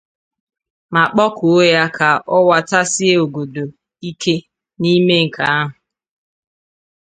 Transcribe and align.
ma 0.93 1.03
kpọkuo 1.11 1.59
ya 1.75 1.85
ka 1.97 2.09
ọ 2.37 2.37
watasie 2.49 3.13
ọgọdọ 3.23 3.63
ike 4.09 4.35
n'ime 4.79 5.15
nke 5.25 5.43
ahụ. 5.57 5.71